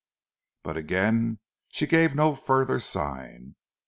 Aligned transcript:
But 0.63 0.77
again 0.77 1.37
she 1.69 1.85
gave 1.85 2.15
no 2.15 2.33
further 2.33 2.79
sign. 2.79 3.53